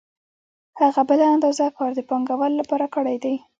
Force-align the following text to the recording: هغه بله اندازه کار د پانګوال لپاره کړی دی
هغه 0.79 1.01
بله 1.09 1.25
اندازه 1.35 1.65
کار 1.77 1.91
د 1.95 1.99
پانګوال 2.09 2.53
لپاره 2.61 2.85
کړی 2.95 3.17
دی 3.23 3.35